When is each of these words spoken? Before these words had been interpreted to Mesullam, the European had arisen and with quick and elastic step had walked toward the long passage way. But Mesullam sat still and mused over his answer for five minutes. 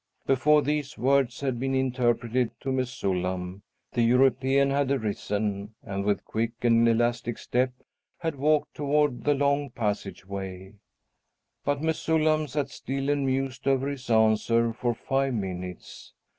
Before 0.25 0.63
these 0.63 0.97
words 0.97 1.41
had 1.41 1.59
been 1.59 1.75
interpreted 1.75 2.49
to 2.61 2.71
Mesullam, 2.71 3.61
the 3.93 4.01
European 4.01 4.71
had 4.71 4.89
arisen 4.89 5.75
and 5.83 6.03
with 6.03 6.25
quick 6.25 6.53
and 6.63 6.89
elastic 6.89 7.37
step 7.37 7.71
had 8.17 8.33
walked 8.35 8.73
toward 8.73 9.25
the 9.25 9.35
long 9.35 9.69
passage 9.69 10.25
way. 10.25 10.73
But 11.63 11.83
Mesullam 11.83 12.47
sat 12.47 12.69
still 12.71 13.11
and 13.11 13.27
mused 13.27 13.67
over 13.67 13.87
his 13.87 14.09
answer 14.09 14.73
for 14.73 14.95
five 14.95 15.35
minutes. 15.35 16.13